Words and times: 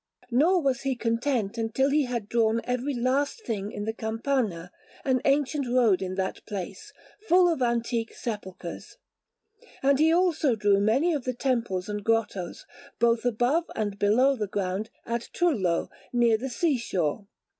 Nor 0.31 0.63
was 0.63 0.81
he 0.81 0.95
content 0.95 1.59
until 1.59 1.91
he 1.91 2.05
had 2.05 2.27
drawn 2.27 2.59
every 2.63 2.95
least 2.95 3.45
thing 3.45 3.71
in 3.71 3.85
the 3.85 3.93
Campana, 3.93 4.71
an 5.05 5.21
ancient 5.25 5.67
road 5.67 6.01
in 6.01 6.15
that 6.15 6.43
place, 6.47 6.91
full 7.27 7.47
of 7.47 7.61
antique 7.61 8.11
sepulchres; 8.15 8.97
and 9.83 9.99
he 9.99 10.11
also 10.11 10.55
drew 10.55 10.79
many 10.79 11.13
of 11.13 11.23
the 11.25 11.35
temples 11.35 11.87
and 11.87 12.03
grottoes, 12.03 12.65
both 12.97 13.25
above 13.25 13.65
and 13.75 13.99
below 13.99 14.35
the 14.35 14.47
ground, 14.47 14.89
at 15.05 15.29
Trullo, 15.33 15.89
near 16.11 16.35
the 16.35 16.49
seashore. 16.49 17.27